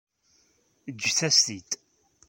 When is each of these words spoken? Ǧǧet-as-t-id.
Ǧǧet-as-t-id. 0.97 1.69